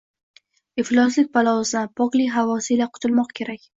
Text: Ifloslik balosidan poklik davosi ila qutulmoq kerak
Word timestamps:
Ifloslik 0.83 1.29
balosidan 1.37 1.91
poklik 2.01 2.33
davosi 2.39 2.77
ila 2.77 2.89
qutulmoq 2.97 3.37
kerak 3.43 3.67